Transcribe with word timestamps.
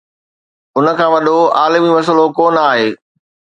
ان 0.77 0.85
کان 0.97 1.09
وڏو 1.13 1.37
عالمي 1.59 1.89
مسئلو 1.97 2.23
ڪو 2.37 2.45
نه 2.55 2.61
آهي. 2.71 2.89